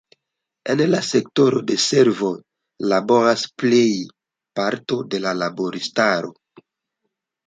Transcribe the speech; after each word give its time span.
En 0.73 0.79
la 0.91 0.99
sektoro 1.07 1.59
de 1.71 1.75
servoj 1.83 2.31
laboras 2.93 3.43
plej 3.63 3.81
parto 4.61 4.97
de 5.13 5.21
la 5.27 5.35
laboristaro. 5.43 6.33